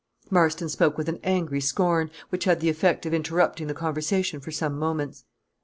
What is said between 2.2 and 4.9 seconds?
which had the effect of interrupting the conversation for some